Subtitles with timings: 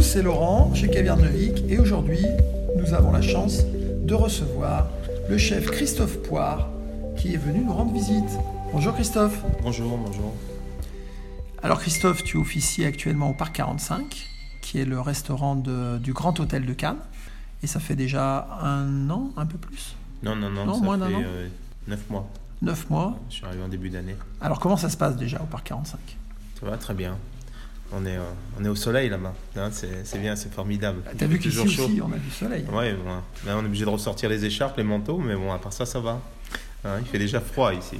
[0.00, 2.24] tous, c'est Laurent chez Vic et aujourd'hui
[2.76, 3.64] nous avons la chance
[4.02, 4.88] de recevoir
[5.28, 6.70] le chef Christophe Poire
[7.18, 8.30] qui est venu nous rendre visite.
[8.72, 9.42] Bonjour Christophe.
[9.62, 10.32] Bonjour, bonjour.
[11.62, 14.26] Alors Christophe, tu officies actuellement au Parc 45
[14.62, 17.00] qui est le restaurant du Grand Hôtel de Cannes
[17.62, 19.96] et ça fait déjà un an, un peu plus?
[20.22, 21.22] Non, non, non, ça moins fait d'un an.
[21.26, 21.48] euh,
[21.88, 22.26] neuf mois.
[22.62, 23.18] Neuf mois.
[23.28, 24.16] Je suis arrivé en début d'année.
[24.40, 25.98] Alors comment ça se passe déjà au Parc 45
[26.58, 27.18] Ça va très bien.
[27.92, 28.20] On est, euh,
[28.58, 29.34] on est au soleil là-bas.
[29.72, 31.02] C'est bien, c'est formidable.
[31.18, 31.84] T'as vu qu'ici toujours chaud.
[31.86, 32.64] aussi on a du soleil.
[32.72, 33.10] Ouais, bon,
[33.46, 35.86] là on est obligé de ressortir les écharpes, les manteaux, mais bon, à part ça,
[35.86, 36.20] ça va.
[36.84, 37.98] Hein, il fait déjà froid ici.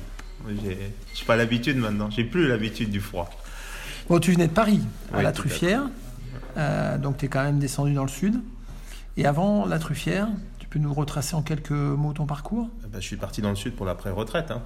[0.49, 2.09] J'ai pas l'habitude maintenant.
[2.11, 3.29] J'ai plus l'habitude du froid.
[4.09, 4.81] Bon, tu venais de Paris,
[5.13, 5.83] à Oui, la à Truffière,
[6.57, 8.41] Euh, donc tu es quand même descendu dans le sud.
[9.17, 10.29] Et avant la Truffière,
[10.71, 12.69] peux nous retracer en quelques mots ton parcours?
[12.83, 14.51] Ah bah, je suis parti dans le sud pour la pré-retraite.
[14.51, 14.63] hein.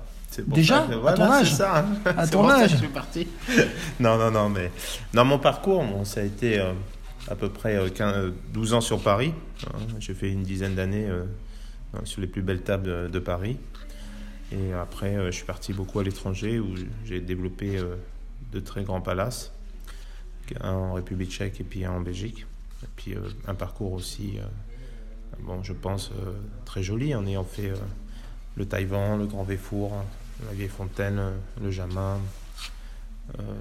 [0.48, 0.86] Déjà?
[1.06, 1.54] À ton âge?
[1.54, 1.86] ça, hein.
[2.16, 2.70] À ton âge?
[2.72, 3.28] je suis parti.
[4.00, 4.70] non, non, non, mais
[5.12, 6.72] dans mon parcours, bon, ça a été euh,
[7.28, 9.32] à peu près euh, 15, euh, 12 ans sur Paris.
[9.66, 9.78] hein.
[10.00, 11.24] J'ai fait une dizaine d'années euh,
[11.94, 13.58] euh, sur les plus belles tables de, de Paris.
[14.52, 17.94] Et après, euh, je suis parti beaucoup à l'étranger où j'ai développé euh,
[18.52, 19.52] de très grands palaces,
[20.60, 22.44] un en République tchèque et puis un en Belgique.
[22.82, 24.42] Et puis euh, un parcours aussi, euh,
[25.40, 26.32] bon, je pense, euh,
[26.64, 27.76] très joli en ayant fait euh,
[28.56, 29.92] le Taïwan, le Grand Véfour,
[30.46, 31.30] la Vieille Fontaine, euh,
[31.62, 32.18] le Jamin,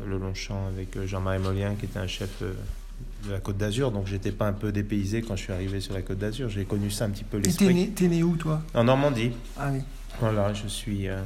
[0.05, 3.91] le Longchamp avec Jean-Marie Molien qui était un chef de la Côte d'Azur.
[3.91, 6.49] Donc j'étais pas un peu dépaysé quand je suis arrivé sur la Côte d'Azur.
[6.49, 7.73] J'ai connu ça un petit peu Et t'es l'esprit.
[7.73, 8.61] né, né où toi?
[8.73, 9.31] En Normandie.
[9.57, 9.79] Ah oui,
[10.19, 11.21] Voilà, je suis euh,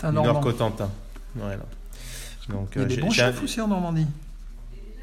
[0.00, 0.32] du Normand.
[0.32, 0.90] Nord-Cotentin.
[1.36, 1.64] Voilà.
[2.48, 4.06] Donc, Il y a euh, des j'ai- bons chefs aussi en Normandie.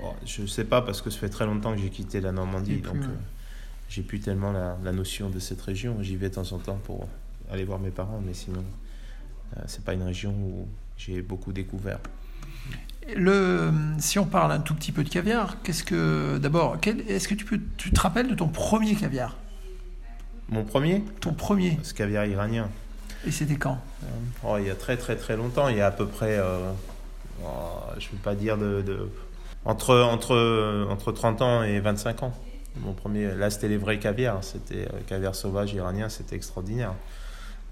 [0.03, 2.73] Oh, je sais pas parce que ça fait très longtemps que j'ai quitté la Normandie,
[2.75, 3.07] plus, donc euh,
[3.93, 5.97] j'ai plus tellement la, la notion de cette région.
[6.01, 7.07] J'y vais de temps en temps pour
[7.51, 8.63] aller voir mes parents, mais sinon,
[9.55, 11.99] euh, c'est pas une région où j'ai beaucoup découvert.
[13.15, 17.35] Le, si on parle un tout petit peu de caviar, qu'est-ce que d'abord, est-ce que
[17.35, 19.35] tu peux, tu te rappelles de ton premier caviar,
[20.49, 22.69] Mon premier, ton premier, ce caviar iranien.
[23.27, 23.77] et c'était quand?
[24.43, 26.71] Oh, il y a très très très longtemps, il y a à peu près, euh,
[27.43, 27.47] oh,
[27.99, 29.09] je ne veux pas dire de, de-
[29.65, 32.33] entre, entre, entre 30 ans et 25 ans.
[32.79, 36.93] Mon premier, là c'était les vrais caviars, c'était euh, caviar sauvage iranien, c'était extraordinaire.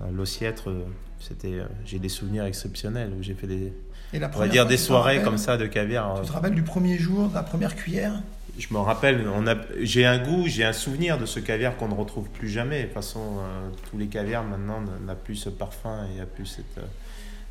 [0.02, 0.84] Euh, L'ossiètre, euh,
[1.20, 3.74] c'était, j'ai des souvenirs exceptionnels où j'ai fait des,
[4.14, 6.22] Et la on va dire des soirées rappelles comme ça de caviar.
[6.22, 8.14] Tu te rappelles du premier jour, de la première cuillère?
[8.60, 11.88] Je me rappelle, on a, j'ai un goût, j'ai un souvenir de ce caviar qu'on
[11.88, 12.82] ne retrouve plus jamais.
[12.82, 16.46] De toute façon, euh, tous les caviars maintenant n'a plus ce parfum et a plus
[16.46, 16.82] cette, euh,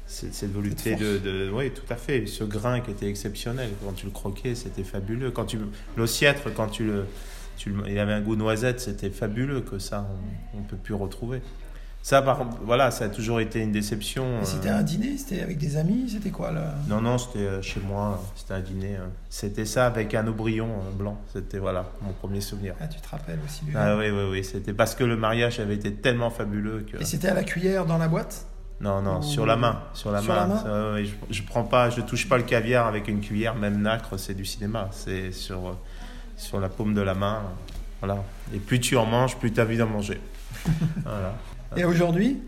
[0.06, 2.26] cette, cette volupté de, de- Oui, tout à fait.
[2.26, 3.70] Ce grain qui était exceptionnel.
[3.84, 5.30] Quand tu le croquais, c'était fabuleux.
[5.30, 5.58] Quand tu,
[5.96, 7.06] l'ossiètre, quand tu le-
[7.66, 10.06] il avait un goût noisette, c'était fabuleux que ça,
[10.54, 11.42] on ne peut plus retrouver.
[12.02, 14.24] Ça, par, voilà, ça a toujours été une déception.
[14.24, 16.74] Et euh, C'était un dîner, c'était avec des amis, c'était quoi là?
[16.88, 18.96] Non, non, c'était euh, chez moi, c'était un dîner.
[18.96, 19.06] euh.
[19.28, 21.20] C'était ça avec un aubryon euh, blanc.
[21.30, 22.74] C'était voilà mon premier souvenir.
[22.80, 24.42] Ah, tu te rappelles aussi du Ah oui, oui, oui.
[24.44, 26.96] C'était parce que le mariage avait été tellement fabuleux que.
[27.02, 28.46] Et c'était à la cuillère dans la boîte?
[28.80, 29.82] Non, non, Ou- sur la main.
[29.92, 30.40] Sur la Sur main.
[30.40, 33.54] la main Ça, je, je prends pas, je touche pas le caviar avec une cuillère,
[33.56, 34.88] même nacre, c'est du cinéma.
[34.90, 35.76] C'est sur,
[36.40, 37.36] sur la paume de la main.
[37.44, 38.22] euh, Voilà.
[38.54, 40.20] Et plus tu en manges, plus tu as envie d'en manger.
[41.04, 41.34] voilà.
[41.76, 42.38] Et aujourd'hui,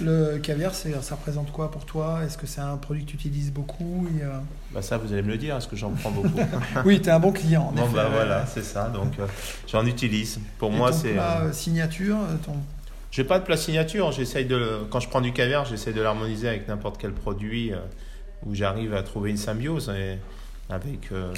[0.00, 2.20] le caviar, ça représente quoi pour toi?
[2.24, 4.08] Est-ce que c'est un produit que tu utilises beaucoup?
[4.18, 6.40] Y a- Bah ça, vous allez me le dire, parce que j'en prends beaucoup.
[6.86, 7.64] Oui, tu es un bon client.
[7.68, 7.94] en bon, effet.
[7.94, 8.88] bah voilà, c'est ça.
[8.88, 9.26] Donc, euh,
[9.66, 10.40] j'en utilise.
[10.58, 11.18] Pour Et moi, c'est.
[11.18, 12.54] euh, euh, signature, euh, ton...
[13.10, 14.12] J'ai pas de plat signature.
[14.12, 17.72] J'essaye de, le- quand je prends du caviar, j'essaie de l'harmoniser avec n'importe quel produit
[17.72, 17.78] euh,
[18.46, 19.90] où j'arrive à trouver une symbiose.
[19.94, 20.16] Et
[20.70, 21.32] avec, euh,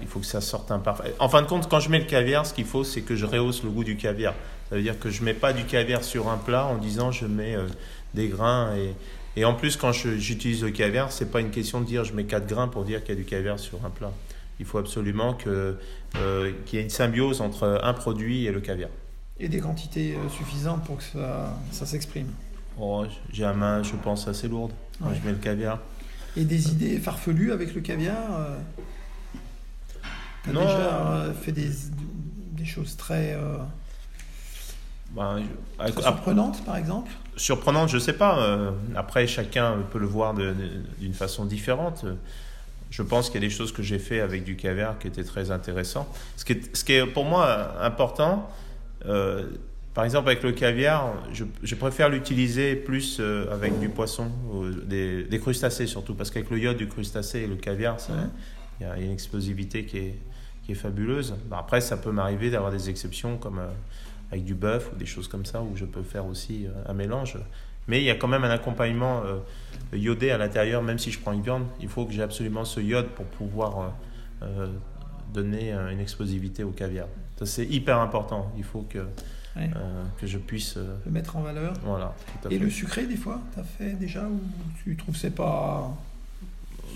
[0.00, 1.14] il faut que ça sorte un parfait.
[1.18, 3.26] En fin de compte, quand je mets le caviar, ce qu'il faut, c'est que je
[3.26, 4.34] rehausse le goût du caviar.
[4.70, 7.26] Ça veut dire que je mets pas du caviar sur un plat en disant je
[7.26, 7.66] mets euh,
[8.14, 8.94] des grains et
[9.36, 12.24] et en plus, quand j'utilise le caviar, c'est pas une question de dire je mets
[12.24, 14.10] 4 grains pour dire qu'il y a du caviar sur un plat.
[14.58, 15.74] Il faut absolument euh,
[16.66, 18.90] qu'il y ait une symbiose entre un produit et le caviar.
[19.38, 22.26] et des quantités euh, suffisantes pour que ça, ça s'exprime.
[22.80, 25.14] Oh, j'ai la main, je pense, assez lourde quand Ouais.
[25.22, 25.78] je mets le caviar.
[26.38, 28.56] Et des idées farfelues avec le caviar euh,
[30.44, 30.60] T'as Non.
[30.60, 30.78] déjà
[31.12, 31.70] euh, fait des,
[32.52, 33.56] des choses très, euh,
[35.10, 37.10] Ben, je- très à- surprenantes, par exemple?
[37.36, 38.72] Surprenante, je sais pas.
[38.96, 42.04] après, chacun peut le voir d'une façon différente.
[42.90, 45.22] Je pense qu'il y a des choses que j'ai fait avec du caviar qui étaient
[45.24, 46.08] très intéressantes.
[46.36, 48.48] Ce qui est, ce qui est pour moi important,
[49.06, 49.46] euh,
[49.94, 54.68] par exemple avec le caviar, je, je préfère l'utiliser plus euh, avec du poisson, ou
[54.70, 57.96] des, des crustacés surtout, parce qu'avec le iode du crustacé et le caviar,
[58.80, 60.14] il y a une explosivité qui est,
[60.64, 61.34] qui est fabuleuse.
[61.46, 63.68] Ben, après, ça peut m'arriver d'avoir des exceptions comme euh,
[64.30, 66.94] avec du bœuf ou des choses comme ça où je peux faire aussi euh, un
[66.94, 67.36] mélange.
[67.88, 69.22] Mais il y a quand même un accompagnement
[69.94, 71.64] iodé à l'intérieur, même si je prends une viande.
[71.80, 73.94] Il faut que j'ai absolument ce iode pour pouvoir
[75.32, 77.06] donner une explosivité au caviar.
[77.38, 78.52] Ça, c'est hyper important.
[78.58, 78.98] Il faut que,
[79.56, 79.70] Ouais.
[79.76, 80.76] euh, que je puisse.
[80.76, 81.72] euh, Le mettre en valeur.
[81.82, 82.64] voilà, tout à Et fait.
[82.64, 84.40] le sucré, des fois, t'as fait déjà ou
[84.84, 85.90] tu trouves que c'est pas,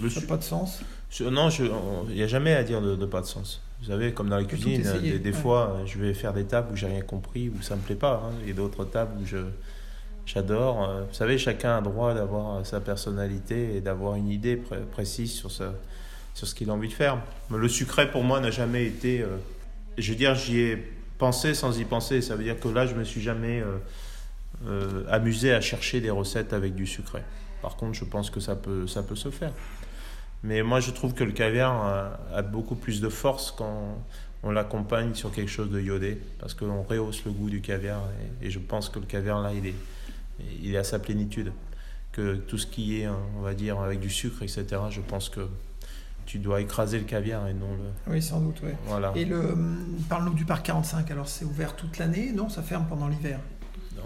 [0.02, 0.80] Le ça a su- pas de sens?
[1.10, 1.48] Je- non,
[2.08, 3.62] il n'y a jamais à dire de, de pas de sens.
[3.80, 5.36] Vous savez, comme dans la cuisine, essayer, des, des ouais.
[5.36, 8.22] fois, je vais faire des tables où j'ai rien compris, où ça me plaît pas.
[8.24, 8.32] hein.
[8.42, 9.38] Il y a d'autres tables où je
[10.24, 10.88] j'adore.
[10.88, 15.32] Euh, Vous savez, chacun a droit d'avoir sa personnalité et d'avoir une idée pré- précise
[15.32, 15.72] sur, sa,
[16.34, 17.18] sur ce qu'il a envie de faire.
[17.50, 19.20] Mais le sucré, pour moi, n'a jamais été...
[19.22, 19.36] euh,
[19.98, 20.92] je veux dire, j'y ai
[21.22, 22.20] pensé sans y penser.
[22.20, 23.78] Ça veut dire que là, je me suis jamais euh,
[24.66, 27.22] euh, amusé à chercher des recettes avec du sucré.
[27.62, 29.52] Par contre, je pense que ça peut, ça peut se faire.
[30.42, 34.04] Mais moi, je trouve que le caviar a, beaucoup plus de force quand
[34.42, 38.02] on l'accompagne sur quelque chose de iodé, parce qu'on rehausse le goût du caviar.
[38.42, 39.76] Et, et je pense que le caviar, là, il est,
[40.60, 41.52] il est à sa plénitude.
[42.10, 43.06] Que tout ce qui est,
[43.38, 45.46] on va dire, avec du sucre, etc., je pense que
[46.26, 48.12] tu dois écraser le caviar et non le...
[48.12, 48.76] Oui, sans doute, ouais.
[48.86, 49.12] Voilà.
[49.14, 51.10] Et le, hum, parle-nous du parc 45.
[51.10, 52.32] Alors, c'est ouvert toute l'année?
[52.32, 53.38] Non, ça ferme pendant l'hiver.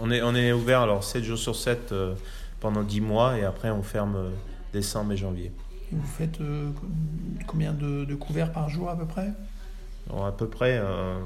[0.00, 2.14] On est, on est ouvert alors 7 jours sur 7 euh,
[2.60, 4.30] pendant 10 mois et après on ferme euh,
[4.72, 5.52] décembre et janvier.
[5.92, 6.70] Et vous faites euh,
[7.46, 9.32] combien de, de couverts par jour à peu près?
[10.10, 11.18] Alors, à peu près, euh,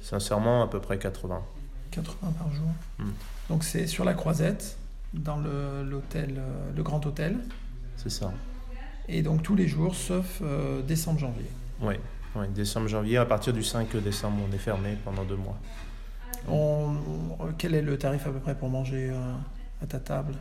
[0.00, 1.42] sincèrement, à peu près 80.
[1.90, 2.68] 80 par jour.
[2.98, 3.10] Hmm.
[3.48, 4.78] Donc, c'est sur la croisette,
[5.14, 6.40] dans le, l'hôtel,
[6.76, 7.38] le grand hôtel.
[7.96, 8.32] C'est ça.
[9.08, 11.46] Et donc, tous les jours, sauf euh, décembre-janvier.
[11.80, 11.94] Oui,
[12.36, 13.16] oui, décembre, janvier.
[13.16, 15.56] À partir du 5 décembre, on est fermé pendant deux mois.
[16.48, 16.94] On-
[17.40, 19.32] on- quel est le tarif à peu près pour manger euh,
[19.82, 20.34] à ta table?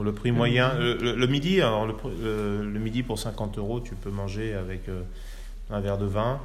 [0.00, 4.10] Le prix moyen, le, le- le midi, alors le, midi pour 50 euros, tu peux
[4.10, 5.02] manger avec euh,
[5.70, 6.40] un verre de vin.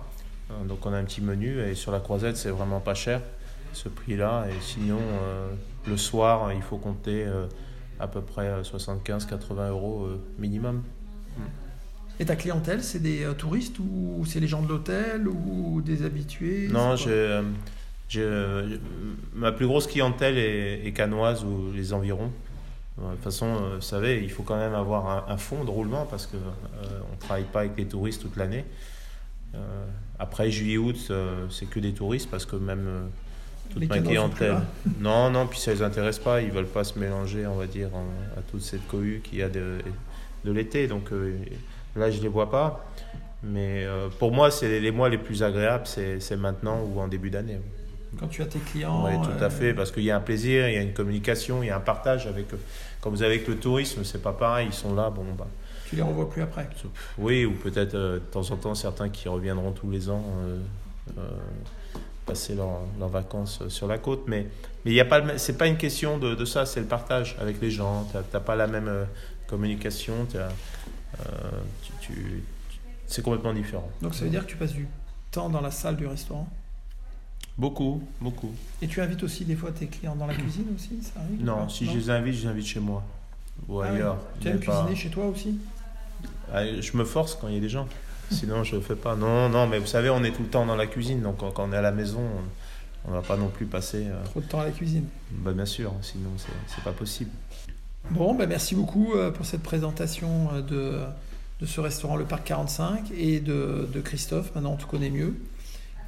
[0.49, 3.21] Euh, donc on a un petit menu et sur la croisette, c'est vraiment pas cher
[3.73, 4.45] ce prix-là.
[4.49, 5.51] Et sinon, euh,
[5.87, 7.45] le soir, il faut compter euh,
[7.99, 10.81] à peu près 75-80 euros euh, minimum.
[12.19, 16.05] Et ta clientèle, c'est des euh, touristes ou c'est les gens de l'hôtel ou des
[16.05, 16.67] habitués?
[16.71, 17.43] Non, j'ai, quoi euh,
[18.17, 18.77] euh,
[19.33, 22.29] ma plus grosse clientèle est, est canoise ou les environs.
[22.99, 26.05] De toute façon, vous savez, il faut quand même avoir un, un fonds de roulement
[26.05, 28.65] parce qu'on ne travaille pas avec les touristes toute l'année.
[29.55, 29.85] Euh,
[30.19, 31.11] après juillet-août,
[31.49, 33.09] c'est que des touristes parce que même
[33.71, 34.57] toute Les ma clientèle.
[34.99, 36.41] Non, non, puis ça les intéresse pas.
[36.43, 38.05] Ils veulent pas se mélanger, on va dire, en-
[38.37, 39.79] à toute cette cohue qu'il y a de,
[40.45, 40.87] de l'été.
[40.87, 41.35] Donc euh,
[41.95, 42.85] là, je les vois pas.
[43.43, 47.29] Mais euh, pour moi, c'est les mois les plus agréables, c'est maintenant ou en début
[47.29, 47.59] d'année.
[48.19, 49.05] Quand tu as tes clients.
[49.05, 50.93] Oui, tout euh, à fait, parce qu'il y a un plaisir, il y a une
[50.93, 52.53] communication, il y a un partage avec.
[52.53, 52.59] eux.
[53.01, 54.67] Quand vous avez avec le tourisme, c'est pas pareil.
[54.69, 55.47] Ils sont là, bon, bah,
[55.89, 56.69] Tu les revois plus après.
[57.17, 60.59] oui, ou peut-être euh, de temps en temps certains qui reviendront tous les ans euh,
[61.17, 61.21] euh,
[62.25, 64.23] passer leurs vacances euh, sur la côte.
[64.27, 64.47] Mais
[64.85, 65.21] mais il y a pas,
[65.67, 68.07] une question de, de ça, c'est le partage avec les gens.
[68.11, 69.05] T'as t'as pas la même euh,
[69.47, 70.49] communication, euh,
[71.83, 72.13] tu, tu-
[72.69, 73.89] tu- c'est complètement différent.
[74.01, 74.87] Donc ça veut dire que tu passes du
[75.31, 76.47] temps dans la salle du restaurant?
[77.57, 78.51] Beaucoup, beaucoup.
[78.81, 81.43] Et tu invites aussi des fois tes clients dans la cuisine aussi ça arrive ou
[81.43, 83.03] Non, si je les invite, je les invite chez moi
[83.67, 84.17] ou Ah ailleurs.
[84.41, 85.59] Tu aimes pas- cuisiner chez toi aussi?
[86.51, 87.87] Ah, Je me force quand il y a des gens.
[88.31, 89.15] Sinon, je ne fais pas.
[89.15, 91.21] Non, non, mais vous savez, on est tout le temps dans la cuisine.
[91.21, 92.21] Donc, quand, on est à la maison,
[93.05, 94.07] on ne va pas non plus passer.
[94.07, 95.05] euh, Trop de temps à la cuisine.
[95.31, 96.29] bah, bien sûr, sinon,
[96.67, 97.29] c'est pas possible.
[98.11, 100.99] Bon, ben merci beaucoup euh, pour cette présentation euh, de,
[101.61, 104.51] de ce restaurant Le Parc 45 et de, de Christophe.
[104.55, 105.35] Maintenant, on te connaît mieux.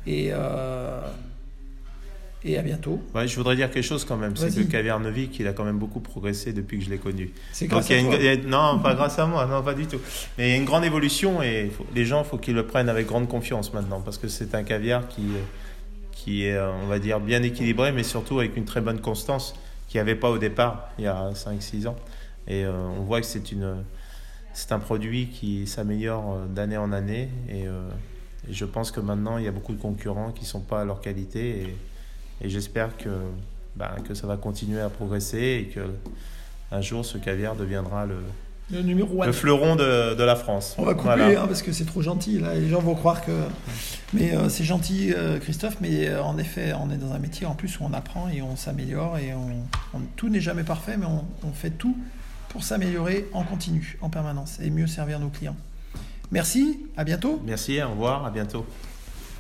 [0.05, 0.99] Et, euh,
[2.43, 3.01] et à bientôt.
[3.15, 4.35] Ouais, je voudrais dire quelque chose quand même.
[4.35, 7.31] C'est que caviar Neuvik, il a quand même beaucoup progressé depuis que je l'ai connu.
[7.53, 8.17] C'est grâce à toi.
[8.45, 9.99] non, pas grâce à moi, non, pas du tout.
[10.37, 12.67] Mais il y a une grande évolution et faut- les gens, il faut qu'ils le
[12.67, 15.23] prennent avec grande confiance maintenant parce que c'est un caviar qui,
[16.11, 19.55] qui est, on va dire, bien équilibré, mais surtout avec une très bonne constance
[19.95, 21.95] qu'il n'y avait pas au départ, il y a 5-6 ans.
[22.49, 23.77] Et euh, on voit que c'est une,
[24.51, 27.79] c'est un produit qui s'améliore euh, d'année en année et, euh,
[28.49, 30.81] et je pense que maintenant, il y a beaucoup de concurrents qui ne sont pas
[30.81, 31.77] à leur qualité et,
[32.45, 33.07] et j'espère que,
[33.77, 35.79] bah, que ça va continuer à progresser et que
[36.73, 38.17] un jour ce caviar deviendra le,
[38.69, 39.27] Le numéro 1.
[39.27, 40.75] le fleuron de, de la France.
[40.77, 41.43] On va couper Voilà.
[41.43, 42.39] hein, parce que c'est trop gentil.
[42.39, 42.53] Là.
[42.55, 43.31] Les gens vont croire que.
[44.15, 45.77] Mais euh, c'est gentil, euh, Christophe.
[45.81, 48.41] Mais euh, en effet, on est dans un métier en plus où on apprend et
[48.41, 49.17] on s'améliore.
[49.17, 51.97] Et on, tout n'est jamais parfait, mais on fait tout
[52.49, 55.57] pour s'améliorer en continu, en permanence et mieux servir nos clients.
[56.31, 57.41] Merci, à bientôt.
[57.45, 58.65] Merci, au revoir, à bientôt.